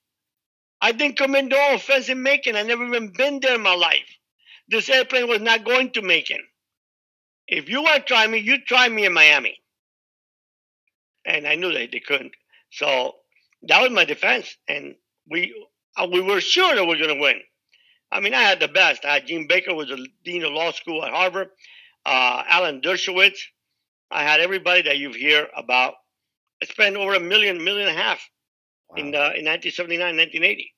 I 0.80 0.92
didn't 0.92 1.16
commit 1.16 1.46
no 1.46 1.74
offense 1.74 2.08
in 2.08 2.22
Macon. 2.22 2.56
I 2.56 2.62
never 2.62 2.86
even 2.86 3.12
been 3.12 3.40
there 3.40 3.54
in 3.54 3.62
my 3.62 3.74
life. 3.74 4.18
This 4.68 4.88
airplane 4.88 5.28
was 5.28 5.40
not 5.40 5.64
going 5.64 5.90
to 5.92 6.02
Macon. 6.02 6.40
If 7.46 7.68
you 7.68 7.82
want 7.82 8.06
to 8.06 8.14
try 8.14 8.26
me, 8.26 8.38
you 8.38 8.58
try 8.64 8.88
me 8.88 9.04
in 9.04 9.12
Miami. 9.12 9.58
And 11.26 11.46
I 11.46 11.54
knew 11.56 11.72
that 11.72 11.92
they 11.92 12.00
couldn't. 12.00 12.32
So 12.70 13.12
that 13.62 13.82
was 13.82 13.90
my 13.90 14.04
defense. 14.04 14.56
And 14.68 14.94
we 15.30 15.54
uh, 15.96 16.08
we 16.10 16.20
were 16.20 16.40
sure 16.40 16.74
that 16.74 16.82
we 16.82 16.88
were 16.88 16.96
going 16.96 17.14
to 17.14 17.20
win. 17.20 17.40
I 18.10 18.20
mean, 18.20 18.34
I 18.34 18.42
had 18.42 18.60
the 18.60 18.68
best. 18.68 19.04
I 19.04 19.14
had 19.14 19.26
Gene 19.26 19.46
Baker 19.48 19.74
was 19.74 19.88
the 19.88 20.06
dean 20.24 20.44
of 20.44 20.52
law 20.52 20.70
school 20.72 21.04
at 21.04 21.12
Harvard. 21.12 21.48
Uh, 22.04 22.42
Alan 22.48 22.80
Dershowitz. 22.80 23.38
I 24.10 24.22
had 24.22 24.40
everybody 24.40 24.82
that 24.82 24.98
you've 24.98 25.16
hear 25.16 25.48
about. 25.56 25.94
I 26.62 26.66
spent 26.66 26.96
over 26.96 27.14
a 27.14 27.20
million, 27.20 27.62
million 27.64 27.88
and 27.88 27.98
a 27.98 28.00
half 28.00 28.20
wow. 28.88 28.96
in 28.96 29.06
uh, 29.14 29.34
in 29.34 29.44
1979, 29.46 29.98
1980, 30.16 30.72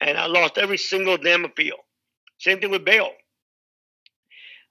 and 0.00 0.18
I 0.18 0.26
lost 0.26 0.58
every 0.58 0.78
single 0.78 1.16
damn 1.16 1.44
appeal. 1.44 1.76
Same 2.38 2.60
thing 2.60 2.70
with 2.70 2.84
bail. 2.84 3.10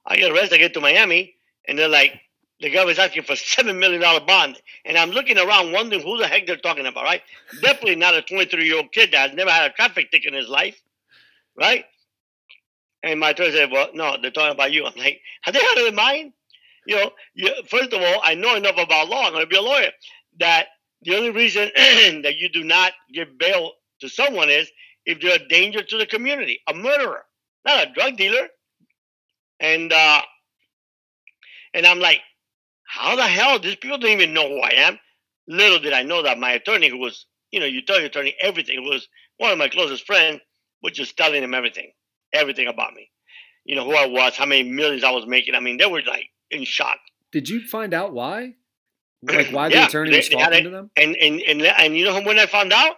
I 0.05 0.17
get 0.17 0.31
arrested, 0.31 0.55
I 0.55 0.57
get 0.60 0.74
to 0.74 0.81
Miami, 0.81 1.36
and 1.67 1.77
they're 1.77 1.88
like, 1.88 2.19
the 2.60 2.69
government's 2.69 3.00
asking 3.00 3.24
for 3.24 3.36
seven 3.36 3.79
million 3.79 4.01
dollar 4.01 4.22
bond, 4.25 4.62
and 4.86 4.98
I'm 4.98 5.12
looking 5.12 5.38
around 5.38 5.72
wondering 5.72 6.01
who 6.01 6.17
the 6.17 6.27
heck 6.27 6.48
they're 6.48 6.57
talking 6.57 6.86
about, 6.86 7.03
right? 7.03 7.22
Definitely 7.62 7.95
not 7.95 8.15
a 8.15 8.22
23 8.22 8.65
year 8.65 8.77
old 8.77 8.91
kid 8.91 9.12
that 9.12 9.29
has 9.29 9.38
never 9.38 9.51
had 9.51 9.69
a 9.69 9.74
traffic 9.74 10.12
ticket 10.12 10.33
in 10.33 10.39
his 10.39 10.50
life, 10.50 10.81
right? 11.57 11.86
And 13.03 13.19
my 13.19 13.31
attorney 13.31 13.51
said, 13.51 13.69
"Well, 13.72 13.89
no, 13.93 14.15
they're 14.22 14.31
talking 14.31 14.53
about 14.53 14.72
you." 14.72 14.86
I'm 14.86 14.95
like, 14.95 15.22
"Have 15.41 15.53
they 15.53 15.62
had 15.62 15.77
of 15.77 15.88
in 15.88 15.95
mind?" 15.95 16.33
You 16.86 16.95
know, 16.98 17.12
you, 17.33 17.53
first 17.67 17.93
of 17.93 18.01
all, 18.01 18.22
I 18.24 18.36
know 18.36 18.55
enough 18.55 18.77
about 18.77 19.10
law. 19.10 19.25
I'm 19.25 19.33
going 19.33 19.43
to 19.43 19.50
be 19.50 19.57
a 19.57 19.62
lawyer. 19.62 19.91
That 20.39 20.67
the 21.01 21.15
only 21.15 21.31
reason 21.31 21.69
that 21.75 22.36
you 22.38 22.50
do 22.50 22.63
not 22.63 22.93
give 23.13 23.38
bail 23.38 23.74
to 24.01 24.10
someone 24.10 24.50
is 24.50 24.72
if 25.05 25.19
they're 25.22 25.36
a 25.36 25.48
danger 25.48 25.83
to 25.83 25.98
the 25.98 26.05
community, 26.05 26.62
a 26.67 26.74
murderer, 26.74 27.25
not 27.65 27.88
a 27.88 27.91
drug 27.93 28.17
dealer. 28.17 28.48
And 29.60 29.91
uh, 29.93 30.22
and 31.74 31.86
I'm 31.86 32.00
like, 32.00 32.22
how 32.83 33.15
the 33.15 33.24
hell? 33.24 33.60
These 33.60 33.77
people 33.77 33.98
don't 33.98 34.12
even 34.12 34.33
know 34.33 34.48
who 34.48 34.60
I 34.60 34.74
am. 34.75 35.00
Little 35.48 35.79
did 35.79 35.93
I 35.93 36.03
know 36.03 36.24
that 36.24 36.39
my 36.39 36.51
attorney, 36.51 36.89
who 36.89 37.00
was, 37.00 37.25
you 37.51 37.60
know, 37.60 37.65
you 37.65 37.81
tell 37.81 37.98
your 37.98 38.05
attorney 38.05 38.36
everything, 38.39 38.83
was 38.83 39.07
one 39.38 39.51
of 39.51 39.57
my 39.57 39.67
closest 39.67 40.05
friends, 40.05 40.41
was 40.81 40.93
just 40.93 41.17
telling 41.17 41.43
him 41.43 41.53
everything, 41.53 41.91
everything 42.33 42.67
about 42.67 42.93
me. 42.93 43.10
You 43.65 43.75
know, 43.75 43.86
who 43.86 43.95
I 43.95 44.05
was, 44.05 44.36
how 44.36 44.45
many 44.45 44.69
millions 44.69 45.03
I 45.03 45.12
was 45.12 45.25
making. 45.25 45.55
I 45.55 45.60
mean, 45.60 45.77
they 45.77 45.86
were 45.86 46.01
like 46.05 46.29
in 46.51 46.65
shock. 46.65 46.98
Did 47.31 47.50
you 47.50 47.65
find 47.65 47.93
out 47.93 48.13
why? 48.13 48.55
Like 49.24 49.50
why 49.50 49.67
yeah, 49.69 49.81
the 49.81 49.88
attorney 49.88 50.12
they, 50.12 50.17
was 50.17 50.29
talking 50.29 50.63
to 50.65 50.69
them? 50.69 50.91
And, 50.95 51.15
and 51.15 51.41
and 51.41 51.62
and 51.62 51.98
you 51.98 52.05
know 52.05 52.22
when 52.22 52.38
I 52.38 52.45
found 52.45 52.74
out? 52.74 52.95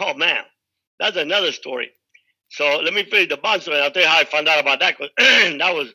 Oh 0.00 0.14
man, 0.14 0.42
that's 0.98 1.16
another 1.16 1.52
story. 1.52 1.92
So 2.54 2.78
let 2.84 2.94
me 2.94 3.04
finish 3.04 3.28
the 3.30 3.36
bond 3.36 3.62
story. 3.62 3.80
I'll 3.80 3.90
tell 3.90 4.02
you 4.02 4.08
how 4.08 4.20
I 4.20 4.24
found 4.24 4.48
out 4.48 4.60
about 4.60 4.80
that. 4.80 4.96
Cause 4.96 5.10
that 5.18 5.74
was 5.74 5.92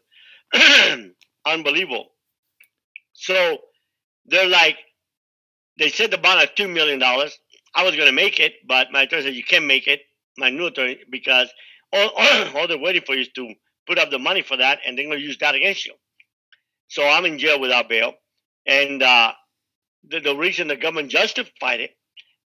unbelievable. 1.45 2.07
So 3.13 3.59
they're 4.25 4.49
like, 4.49 4.77
they 5.77 5.89
said 5.89 6.11
the 6.11 6.17
bond 6.17 6.41
at 6.41 6.57
two 6.57 6.67
million 6.67 6.99
dollars. 6.99 7.37
I 7.75 7.83
was 7.83 7.95
going 7.95 8.07
to 8.07 8.13
make 8.13 8.39
it, 8.41 8.53
but 8.67 8.91
my 8.91 9.03
attorney 9.03 9.23
said 9.23 9.35
you 9.35 9.43
can't 9.43 9.65
make 9.65 9.87
it. 9.87 10.01
My 10.37 10.49
new 10.49 10.65
attorney 10.67 10.99
because 11.09 11.49
all, 11.93 12.09
all, 12.17 12.45
all 12.57 12.67
they're 12.67 12.77
waiting 12.77 13.03
for 13.05 13.15
is 13.15 13.29
to 13.35 13.53
put 13.87 13.97
up 13.99 14.11
the 14.11 14.19
money 14.19 14.41
for 14.41 14.57
that, 14.57 14.79
and 14.85 14.97
they're 14.97 15.05
going 15.05 15.19
to 15.19 15.23
use 15.23 15.37
that 15.39 15.55
against 15.55 15.85
you. 15.85 15.93
So 16.89 17.03
I'm 17.07 17.25
in 17.25 17.39
jail 17.39 17.59
without 17.59 17.89
bail, 17.89 18.13
and 18.65 19.01
uh, 19.03 19.33
the, 20.07 20.19
the 20.19 20.35
reason 20.35 20.67
the 20.67 20.75
government 20.75 21.09
justified 21.11 21.81
it, 21.81 21.91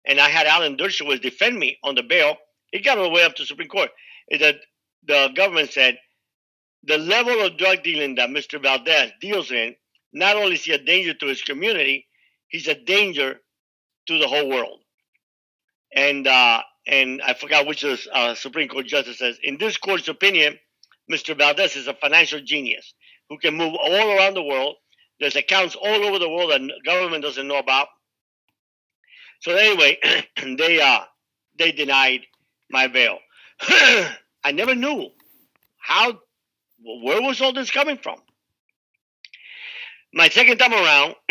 and 0.05 0.20
I 0.20 0.29
had 0.29 0.48
Alan 0.48 0.77
Dershowitz 0.77 1.22
defend 1.22 1.58
me 1.58 1.79
on 1.84 1.96
the 1.96 2.03
bail. 2.03 2.38
It 2.74 2.84
got 2.84 2.98
all 2.98 3.06
the 3.06 3.10
way 3.12 3.24
up 3.24 3.36
to 3.36 3.46
Supreme 3.46 3.70
Court. 3.70 3.92
Is 4.30 4.42
that 4.42 4.56
the 5.06 5.30
government 5.36 5.72
said 5.72 5.98
the 6.84 6.98
level 6.98 7.39
of 7.46 7.58
drug 7.58 7.84
dealing 7.84 8.15
that 8.15 8.30
Mr. 8.30 8.62
Valdez 8.62 9.12
deals 9.22 9.51
in, 9.51 9.75
not 10.12 10.36
only 10.36 10.56
is 10.56 10.65
he 10.65 10.74
a 10.74 10.77
danger 10.77 11.13
to 11.13 11.27
his 11.27 11.42
community, 11.42 12.08
he's 12.50 12.68
a 12.68 12.75
danger 12.75 13.39
to 14.08 14.18
the 14.18 14.27
whole 14.27 14.50
world. 14.50 14.82
And 15.96 16.27
uh, 16.27 16.62
and 16.88 17.22
I 17.22 17.36
forgot 17.36 17.68
which 17.68 17.84
is, 17.84 18.08
uh, 18.12 18.36
Supreme 18.36 18.68
Court 18.68 18.88
justice 18.88 19.20
says 19.20 19.38
in 19.44 19.58
this 19.58 19.77
court's 19.77 20.10
opinion, 20.10 20.58
Mr. 21.12 21.38
Valdez 21.38 21.75
is 21.75 21.88
a 21.88 21.94
financial 21.94 22.42
genius 22.42 22.94
who 23.30 23.38
can 23.38 23.56
move 23.56 23.75
all 23.75 24.18
around 24.18 24.34
the 24.34 24.44
world. 24.44 24.75
There's 25.20 25.36
accounts 25.36 25.75
all 25.75 26.03
over 26.03 26.20
the 26.20 26.30
world 26.30 26.51
that 26.51 26.62
government 26.86 27.24
doesn't 27.24 27.48
know 27.48 27.60
about. 27.60 27.88
So 29.42 29.53
anyway, 29.53 29.98
they 30.58 30.82
uh 30.82 31.01
they 31.58 31.72
denied 31.72 32.22
my 32.74 32.88
bail. 32.88 33.20
I 33.62 34.51
never 34.51 34.75
knew 34.75 35.10
how 35.77 36.20
where 36.84 37.22
was 37.22 37.39
all 37.39 37.53
this 37.53 37.72
coming 37.72 37.98
from. 37.98 38.18
My 40.13 40.27
second 40.27 40.58
time 40.58 40.74
around, 40.74 41.15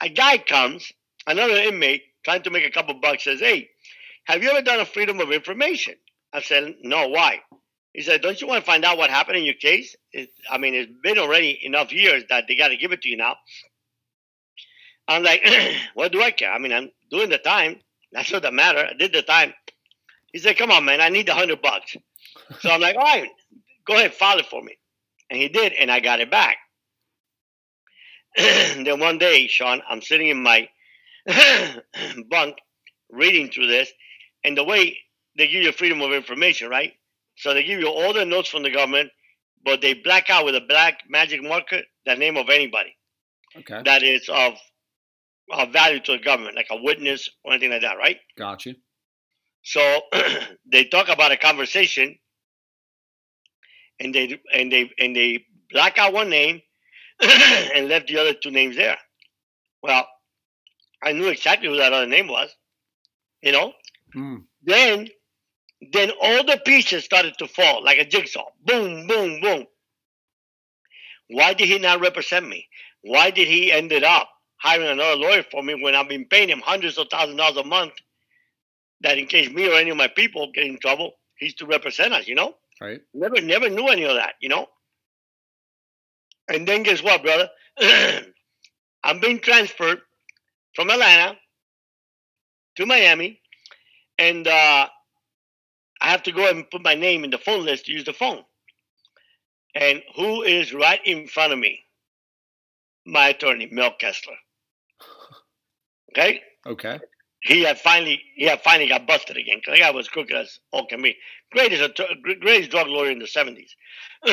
a 0.00 0.08
guy 0.08 0.38
comes, 0.38 0.92
another 1.28 1.54
inmate 1.54 2.02
trying 2.24 2.42
to 2.42 2.50
make 2.50 2.64
a 2.66 2.70
couple 2.70 2.94
bucks 2.94 3.24
says, 3.24 3.38
"Hey, 3.38 3.70
have 4.24 4.42
you 4.42 4.50
ever 4.50 4.62
done 4.62 4.80
a 4.80 4.84
freedom 4.84 5.20
of 5.20 5.30
information?" 5.30 5.94
I 6.32 6.40
said, 6.40 6.74
"No, 6.82 7.08
why?" 7.08 7.40
He 7.92 8.02
said, 8.02 8.22
"Don't 8.22 8.40
you 8.40 8.48
want 8.48 8.64
to 8.64 8.70
find 8.70 8.84
out 8.84 8.98
what 8.98 9.10
happened 9.10 9.38
in 9.38 9.44
your 9.44 9.54
case? 9.54 9.94
It, 10.12 10.30
I 10.50 10.58
mean, 10.58 10.74
it's 10.74 10.92
been 11.02 11.18
already 11.18 11.64
enough 11.64 11.92
years 11.92 12.24
that 12.30 12.46
they 12.48 12.56
got 12.56 12.68
to 12.68 12.76
give 12.76 12.92
it 12.92 13.02
to 13.02 13.08
you 13.08 13.16
now." 13.16 13.36
I'm 15.06 15.22
like, 15.22 15.42
"What 15.94 16.10
do 16.12 16.22
I 16.22 16.30
care? 16.30 16.52
I 16.52 16.58
mean, 16.58 16.72
I'm 16.72 16.90
doing 17.10 17.30
the 17.30 17.38
time. 17.38 17.80
That's 18.12 18.32
not 18.32 18.42
the 18.42 18.50
matter. 18.50 18.88
I 18.90 18.94
did 18.94 19.12
the 19.12 19.22
time." 19.22 19.54
He 20.32 20.38
said, 20.38 20.56
"Come 20.56 20.70
on, 20.70 20.84
man. 20.84 21.00
I 21.00 21.08
need 21.08 21.28
a 21.28 21.34
hundred 21.34 21.62
bucks." 21.62 21.96
So 22.60 22.70
I'm 22.70 22.80
like, 22.80 22.96
"All 22.96 23.02
right, 23.02 23.28
go 23.86 23.94
ahead, 23.94 24.14
file 24.14 24.38
it 24.38 24.46
for 24.46 24.62
me." 24.62 24.76
And 25.30 25.40
he 25.40 25.48
did, 25.48 25.72
and 25.72 25.90
I 25.90 26.00
got 26.00 26.20
it 26.20 26.30
back. 26.30 26.56
then 28.36 29.00
one 29.00 29.18
day, 29.18 29.46
Sean, 29.46 29.82
I'm 29.88 30.02
sitting 30.02 30.28
in 30.28 30.42
my 30.42 30.68
bunk 32.28 32.56
reading 33.10 33.50
through 33.50 33.66
this, 33.66 33.92
and 34.44 34.56
the 34.56 34.64
way 34.64 34.98
they 35.36 35.48
give 35.48 35.62
you 35.62 35.72
freedom 35.72 36.00
of 36.00 36.12
information, 36.12 36.68
right? 36.68 36.92
So 37.36 37.54
they 37.54 37.64
give 37.64 37.80
you 37.80 37.88
all 37.88 38.12
the 38.12 38.24
notes 38.24 38.48
from 38.48 38.62
the 38.62 38.70
government, 38.70 39.10
but 39.64 39.80
they 39.80 39.94
black 39.94 40.30
out 40.30 40.44
with 40.44 40.54
a 40.54 40.60
black 40.60 41.00
magic 41.08 41.42
marker 41.42 41.82
the 42.06 42.14
name 42.14 42.36
of 42.36 42.48
anybody. 42.48 42.96
Okay. 43.56 43.82
That 43.84 44.02
is 44.02 44.28
of, 44.28 44.54
of 45.50 45.72
value 45.72 46.00
to 46.00 46.12
the 46.12 46.18
government, 46.18 46.56
like 46.56 46.68
a 46.70 46.82
witness 46.82 47.28
or 47.44 47.52
anything 47.52 47.70
like 47.70 47.82
that, 47.82 47.96
right? 47.98 48.18
Gotcha. 48.36 48.74
So 49.62 50.00
they 50.70 50.84
talk 50.84 51.08
about 51.08 51.32
a 51.32 51.36
conversation, 51.36 52.18
and 53.98 54.14
they 54.14 54.40
and 54.54 54.72
they 54.72 54.90
and 54.98 55.14
they 55.14 55.44
black 55.70 55.98
out 55.98 56.12
one 56.12 56.30
name 56.30 56.62
and 57.20 57.88
left 57.88 58.08
the 58.08 58.18
other 58.18 58.34
two 58.34 58.50
names 58.50 58.76
there. 58.76 58.96
Well, 59.82 60.06
I 61.02 61.12
knew 61.12 61.28
exactly 61.28 61.68
who 61.68 61.76
that 61.76 61.92
other 61.92 62.06
name 62.06 62.28
was, 62.28 62.54
you 63.42 63.52
know. 63.52 63.72
Mm. 64.16 64.44
Then 64.62 65.08
then 65.92 66.10
all 66.20 66.44
the 66.44 66.60
pieces 66.64 67.04
started 67.04 67.38
to 67.38 67.48
fall 67.48 67.82
like 67.82 67.98
a 67.98 68.04
jigsaw. 68.04 68.46
Boom, 68.64 69.06
boom, 69.06 69.40
boom. 69.40 69.66
Why 71.28 71.54
did 71.54 71.68
he 71.68 71.78
not 71.78 72.00
represent 72.00 72.46
me? 72.46 72.68
Why 73.02 73.30
did 73.30 73.48
he 73.48 73.72
ended 73.72 74.04
up 74.04 74.28
hiring 74.56 74.88
another 74.88 75.16
lawyer 75.16 75.44
for 75.50 75.62
me 75.62 75.74
when 75.74 75.94
I've 75.94 76.08
been 76.08 76.26
paying 76.26 76.48
him 76.50 76.60
hundreds 76.60 76.98
of 76.98 77.08
thousands 77.10 77.32
of 77.32 77.38
dollars 77.38 77.56
a 77.56 77.64
month? 77.64 77.92
That 79.02 79.18
in 79.18 79.26
case 79.26 79.50
me 79.50 79.68
or 79.68 79.74
any 79.74 79.90
of 79.90 79.96
my 79.96 80.08
people 80.08 80.52
get 80.52 80.66
in 80.66 80.78
trouble, 80.78 81.12
he's 81.36 81.54
to 81.54 81.66
represent 81.66 82.12
us. 82.12 82.28
You 82.28 82.34
know. 82.34 82.54
Right. 82.80 83.00
Never, 83.12 83.40
never 83.40 83.68
knew 83.68 83.88
any 83.88 84.04
of 84.04 84.16
that. 84.16 84.34
You 84.40 84.48
know. 84.48 84.66
And 86.48 86.66
then 86.66 86.82
guess 86.82 87.02
what, 87.02 87.22
brother? 87.22 87.48
I'm 89.04 89.20
being 89.20 89.38
transferred 89.38 90.00
from 90.74 90.90
Atlanta 90.90 91.36
to 92.76 92.86
Miami, 92.86 93.40
and 94.18 94.46
uh, 94.46 94.88
I 96.00 96.10
have 96.10 96.22
to 96.24 96.32
go 96.32 96.48
and 96.48 96.70
put 96.70 96.82
my 96.82 96.94
name 96.94 97.24
in 97.24 97.30
the 97.30 97.38
phone 97.38 97.64
list 97.64 97.86
to 97.86 97.92
use 97.92 98.04
the 98.04 98.12
phone. 98.12 98.42
And 99.74 100.02
who 100.16 100.42
is 100.42 100.74
right 100.74 101.00
in 101.04 101.28
front 101.28 101.52
of 101.52 101.58
me? 101.58 101.80
My 103.06 103.28
attorney, 103.28 103.68
Mel 103.70 103.94
Kessler. 103.98 104.34
Okay. 106.12 106.40
Okay. 106.66 106.98
He 107.42 107.62
had 107.62 107.78
finally 107.78 108.20
he 108.36 108.44
had 108.44 108.62
finally 108.62 108.88
got 108.88 109.06
busted 109.06 109.36
again 109.36 109.58
because 109.58 109.78
the 109.78 109.80
guy 109.82 109.90
was 109.90 110.08
crooked 110.08 110.34
as 110.34 110.58
all 110.72 110.86
can 110.86 111.02
be. 111.02 111.16
Greatest 111.52 111.98
greatest 112.40 112.70
drug 112.70 112.86
lawyer 112.86 113.10
in 113.10 113.18
the 113.18 113.26
seventies 113.26 113.74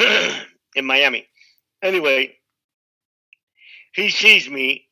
in 0.76 0.86
Miami. 0.86 1.28
Anyway, 1.82 2.36
he 3.94 4.10
sees 4.10 4.50
me 4.50 4.88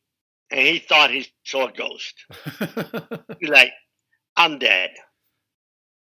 and 0.50 0.62
he 0.62 0.80
thought 0.80 1.12
he 1.12 1.28
saw 1.44 1.68
a 1.68 1.74
ghost. 1.74 2.26
He's 3.40 3.50
like, 3.50 3.72
I'm 4.38 4.60
dead. 4.60 4.92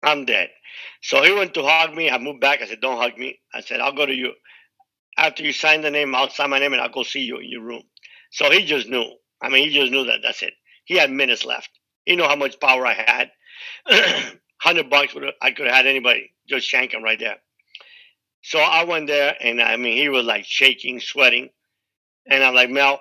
I'm 0.01 0.25
dead. 0.25 0.49
So 1.01 1.23
he 1.23 1.33
went 1.33 1.53
to 1.53 1.63
hug 1.63 1.93
me. 1.95 2.09
I 2.09 2.17
moved 2.17 2.41
back. 2.41 2.61
I 2.61 2.67
said, 2.67 2.81
Don't 2.81 2.97
hug 2.97 3.17
me. 3.17 3.39
I 3.53 3.61
said, 3.61 3.79
I'll 3.79 3.93
go 3.95 4.05
to 4.05 4.13
you. 4.13 4.33
After 5.17 5.43
you 5.43 5.53
sign 5.53 5.81
the 5.81 5.91
name, 5.91 6.13
I'll 6.15 6.29
sign 6.29 6.49
my 6.49 6.59
name 6.59 6.73
and 6.73 6.81
I'll 6.81 6.89
go 6.89 7.03
see 7.03 7.21
you 7.21 7.37
in 7.37 7.49
your 7.49 7.61
room. 7.61 7.83
So 8.31 8.49
he 8.49 8.65
just 8.65 8.89
knew. 8.89 9.05
I 9.41 9.49
mean, 9.49 9.69
he 9.69 9.73
just 9.73 9.91
knew 9.91 10.05
that 10.05 10.19
that's 10.23 10.41
it. 10.41 10.53
He 10.85 10.97
had 10.97 11.11
minutes 11.11 11.45
left. 11.45 11.69
He 12.05 12.15
know 12.15 12.27
how 12.27 12.35
much 12.35 12.59
power 12.59 12.85
I 12.85 12.93
had, 12.93 13.31
hundred 14.57 14.89
bucks 14.89 15.13
would 15.13 15.31
I 15.41 15.51
could 15.51 15.67
have 15.67 15.75
had 15.75 15.87
anybody 15.87 16.31
just 16.47 16.67
shank 16.67 16.93
him 16.93 17.03
right 17.03 17.19
there. 17.19 17.37
So 18.41 18.59
I 18.59 18.83
went 18.83 19.07
there, 19.07 19.35
and 19.39 19.61
I 19.61 19.77
mean, 19.77 19.95
he 19.97 20.09
was 20.09 20.25
like 20.25 20.45
shaking, 20.45 20.99
sweating, 20.99 21.49
and 22.29 22.43
I'm 22.43 22.53
like, 22.53 22.69
Mel, 22.69 22.99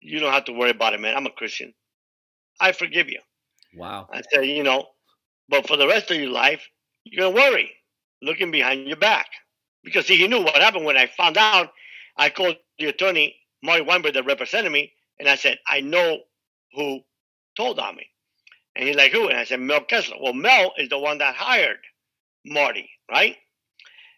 you 0.00 0.18
don't 0.18 0.32
have 0.32 0.46
to 0.46 0.52
worry 0.52 0.70
about 0.70 0.94
it, 0.94 1.00
man. 1.00 1.16
I'm 1.16 1.26
a 1.26 1.30
Christian. 1.30 1.72
I 2.60 2.72
forgive 2.72 3.08
you. 3.08 3.20
Wow. 3.76 4.08
I 4.12 4.22
said, 4.32 4.46
you 4.46 4.62
know, 4.62 4.86
but 5.48 5.66
for 5.66 5.76
the 5.76 5.86
rest 5.86 6.10
of 6.10 6.16
your 6.16 6.30
life, 6.30 6.68
you're 7.04 7.30
gonna 7.30 7.36
worry, 7.36 7.70
looking 8.22 8.50
behind 8.50 8.86
your 8.88 8.96
back, 8.96 9.26
because 9.84 10.06
see, 10.06 10.16
he 10.16 10.26
knew 10.26 10.42
what 10.42 10.56
happened 10.56 10.84
when 10.84 10.96
I 10.96 11.06
found 11.06 11.36
out. 11.36 11.70
I 12.16 12.30
called 12.30 12.56
the 12.78 12.86
attorney, 12.86 13.36
Marty 13.62 13.82
Weinberg, 13.82 14.14
that 14.14 14.26
represented 14.26 14.72
me, 14.72 14.92
and 15.18 15.28
I 15.28 15.36
said, 15.36 15.58
I 15.66 15.80
know 15.80 16.18
who 16.74 17.00
told 17.56 17.78
on 17.78 17.96
me. 17.96 18.06
And 18.76 18.88
he's 18.88 18.96
like, 18.96 19.12
who? 19.12 19.28
And 19.28 19.38
I 19.38 19.44
said, 19.44 19.60
Mel 19.60 19.82
Kessler. 19.82 20.16
Well, 20.20 20.32
Mel 20.32 20.72
is 20.78 20.88
the 20.88 20.98
one 20.98 21.18
that 21.18 21.34
hired 21.36 21.78
Marty, 22.44 22.90
right? 23.10 23.36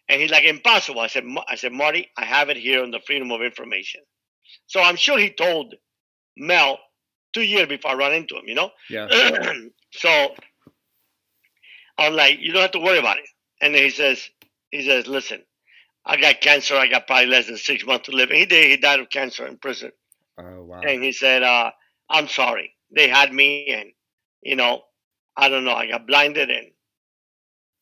And 0.09 0.21
he's 0.21 0.31
like, 0.31 0.45
impossible. 0.45 1.01
I 1.01 1.07
said, 1.07 1.25
I 1.47 1.55
said, 1.55 1.73
Marty, 1.73 2.09
I 2.17 2.25
have 2.25 2.49
it 2.49 2.57
here 2.57 2.81
on 2.81 2.91
the 2.91 2.99
Freedom 3.05 3.31
of 3.31 3.41
Information. 3.41 4.01
So 4.65 4.81
I'm 4.81 4.95
sure 4.95 5.19
he 5.19 5.29
told 5.29 5.75
Mel 6.37 6.79
two 7.33 7.41
years 7.41 7.67
before 7.67 7.91
I 7.91 7.95
run 7.95 8.13
into 8.13 8.35
him, 8.35 8.43
you 8.47 8.55
know? 8.55 8.71
Yeah. 8.89 9.07
so 9.91 10.29
I'm 11.97 12.13
like, 12.13 12.39
you 12.39 12.53
don't 12.53 12.61
have 12.61 12.71
to 12.71 12.79
worry 12.79 12.99
about 12.99 13.17
it. 13.17 13.25
And 13.61 13.75
then 13.75 13.83
he 13.83 13.89
says, 13.89 14.29
he 14.71 14.85
says, 14.85 15.07
listen, 15.07 15.43
I 16.05 16.17
got 16.17 16.41
cancer. 16.41 16.75
I 16.75 16.87
got 16.87 17.05
probably 17.05 17.27
less 17.27 17.47
than 17.47 17.57
six 17.57 17.85
months 17.85 18.07
to 18.07 18.15
live. 18.15 18.29
And 18.29 18.37
he 18.37 18.45
did. 18.45 18.69
He 18.69 18.77
died 18.77 18.99
of 18.99 19.09
cancer 19.09 19.45
in 19.45 19.57
prison. 19.57 19.91
Oh 20.39 20.63
wow. 20.63 20.81
And 20.81 21.03
he 21.03 21.11
said, 21.11 21.43
uh, 21.43 21.71
I'm 22.09 22.27
sorry. 22.27 22.73
They 22.95 23.07
had 23.09 23.33
me 23.33 23.67
and, 23.67 23.89
you 24.41 24.55
know, 24.55 24.81
I 25.35 25.49
don't 25.49 25.65
know. 25.65 25.73
I 25.73 25.87
got 25.87 26.07
blinded 26.07 26.49
and, 26.49 26.67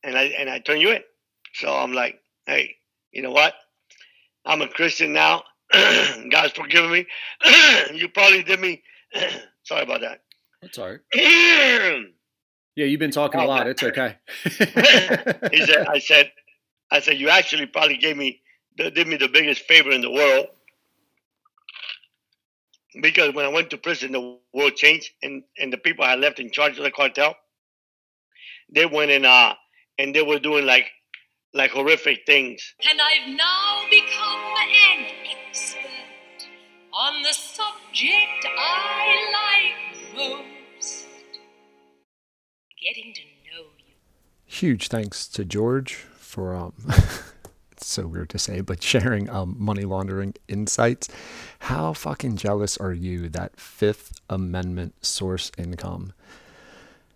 and 0.03 0.17
I, 0.17 0.23
and 0.23 0.49
I 0.49 0.59
turned 0.59 0.81
you 0.81 0.91
in. 0.91 1.01
So 1.53 1.73
I'm 1.73 1.93
like, 1.93 2.19
hey, 2.45 2.75
you 3.11 3.21
know 3.21 3.31
what? 3.31 3.53
I'm 4.45 4.61
a 4.61 4.67
Christian 4.67 5.13
now. 5.13 5.43
God's 5.73 6.53
forgiven 6.53 6.91
me. 6.91 7.07
you 7.93 8.09
probably 8.09 8.43
did 8.43 8.59
me. 8.59 8.83
Sorry 9.63 9.83
about 9.83 10.01
that. 10.01 10.21
That's 10.61 10.77
all 10.77 10.89
right. 10.89 10.99
yeah, 12.75 12.85
you've 12.85 12.99
been 12.99 13.11
talking 13.11 13.41
a 13.41 13.45
lot. 13.45 13.67
It's 13.67 13.83
okay. 13.83 14.17
he 14.43 14.49
said, 15.65 15.87
I 15.87 15.99
said, 15.99 16.31
I 16.91 16.99
said, 16.99 17.17
you 17.17 17.29
actually 17.29 17.65
probably 17.67 17.97
gave 17.97 18.17
me, 18.17 18.41
did 18.77 19.07
me 19.07 19.15
the 19.15 19.27
biggest 19.27 19.61
favor 19.61 19.91
in 19.91 20.01
the 20.01 20.11
world. 20.11 20.47
Because 23.01 23.33
when 23.33 23.45
I 23.45 23.49
went 23.49 23.69
to 23.71 23.77
prison, 23.77 24.13
the 24.13 24.37
world 24.53 24.75
changed, 24.75 25.11
and, 25.21 25.43
and 25.57 25.71
the 25.71 25.77
people 25.77 26.05
I 26.05 26.15
left 26.15 26.39
in 26.39 26.51
charge 26.51 26.77
of 26.77 26.83
the 26.83 26.91
cartel, 26.91 27.35
they 28.73 28.85
went 28.85 29.11
in, 29.11 29.25
uh, 29.25 29.53
and 29.97 30.15
they 30.15 30.21
were 30.21 30.39
doing 30.39 30.65
like 30.65 30.85
like 31.53 31.71
horrific 31.71 32.25
things. 32.25 32.73
And 32.89 32.99
I've 32.99 33.35
now 33.35 33.83
become 33.89 34.53
an 34.69 35.05
expert 35.31 36.49
on 36.91 37.21
the 37.23 37.31
subject 37.31 38.45
I 38.57 39.73
like 40.17 40.17
most 40.17 41.05
getting 42.81 43.13
to 43.13 43.21
know 43.21 43.63
you. 43.79 43.95
Huge 44.45 44.89
thanks 44.89 45.27
to 45.29 45.45
George 45.45 45.93
for, 45.93 46.53
um, 46.53 46.73
so 47.85 48.07
weird 48.07 48.29
to 48.29 48.39
say, 48.39 48.61
but 48.61 48.81
sharing 48.91 49.29
um, 49.29 49.55
money 49.57 49.83
laundering 49.83 50.33
insights. 50.47 51.09
How 51.59 51.93
fucking 51.93 52.37
jealous 52.37 52.77
are 52.77 52.93
you 52.93 53.29
that 53.29 53.59
Fifth 53.59 54.19
Amendment 54.29 55.05
source 55.05 55.51
income 55.57 56.13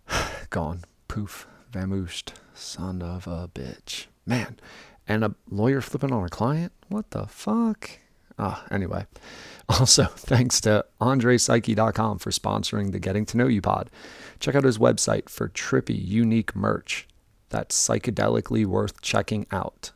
gone? 0.50 0.84
Poof, 1.08 1.48
vamoosed, 1.72 2.34
son 2.54 3.02
of 3.02 3.28
a 3.28 3.50
bitch. 3.54 4.06
Man, 4.26 4.58
and 5.08 5.24
a 5.24 5.36
lawyer 5.50 5.82
flipping 5.82 6.12
on 6.12 6.24
a 6.24 6.30
client? 6.30 6.72
What 6.88 7.12
the 7.12 7.26
fuck? 7.26 7.90
Ah, 8.38 8.66
anyway. 8.72 9.06
Also, 9.78 10.06
thanks 10.06 10.60
to 10.62 10.84
AndrePsyche.com 11.00 12.18
for 12.18 12.32
sponsoring 12.32 12.92
the 12.92 12.98
Getting 12.98 13.24
to 13.28 13.38
Know 13.38 13.46
You 13.46 13.62
pod. 13.62 13.92
Check 14.40 14.56
out 14.56 14.64
his 14.64 14.80
website 14.80 15.30
for 15.30 15.48
trippy, 15.50 15.96
unique 15.96 16.56
merch 16.56 17.08
that's 17.50 17.78
psychedelically 17.78 18.66
worth 18.66 19.02
checking 19.02 19.46
out. 19.52 19.92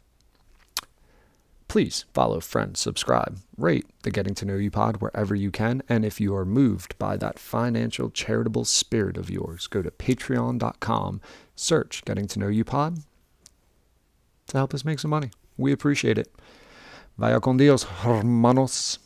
Please 1.73 2.05
follow, 2.13 2.39
friend, 2.39 2.77
subscribe, 2.77 3.39
rate 3.57 3.87
the 4.03 4.11
Getting 4.11 4.35
to 4.35 4.45
Know 4.45 4.57
You 4.57 4.69
pod 4.69 4.97
wherever 4.97 5.33
you 5.33 5.49
can. 5.49 5.81
And 5.89 6.05
if 6.05 6.21
you 6.21 6.35
are 6.35 6.45
moved 6.45 6.95
by 6.99 7.17
that 7.17 7.39
financial 7.39 8.11
charitable 8.11 8.65
spirit 8.65 9.17
of 9.17 9.31
yours, 9.31 9.65
go 9.65 9.81
to 9.81 9.89
patreon.com, 9.89 11.19
search 11.55 12.05
Getting 12.05 12.27
to 12.27 12.37
Know 12.37 12.47
You 12.49 12.63
pod 12.63 12.99
to 14.49 14.57
help 14.57 14.75
us 14.75 14.85
make 14.85 14.99
some 14.99 15.09
money. 15.09 15.31
We 15.57 15.71
appreciate 15.71 16.19
it. 16.19 16.31
Vaya 17.17 17.39
con 17.39 17.57
Dios, 17.57 17.85
hermanos. 18.03 18.99